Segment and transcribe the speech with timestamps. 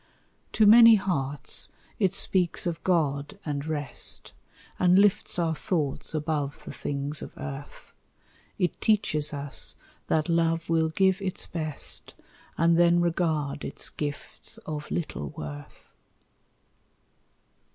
[0.53, 4.33] To many hearts it speaks of God and rest,
[4.79, 7.93] And lifts our thoughts above the things of earth;
[8.57, 9.75] It teaches us
[10.07, 12.15] that love will give its best,
[12.57, 15.93] And then regard its gifts of little worth.